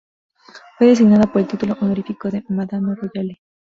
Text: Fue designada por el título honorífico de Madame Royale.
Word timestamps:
Fue 0.79 0.87
designada 0.87 1.31
por 1.31 1.43
el 1.43 1.47
título 1.47 1.77
honorífico 1.79 2.29
de 2.31 2.43
Madame 2.49 2.95
Royale. 2.95 3.39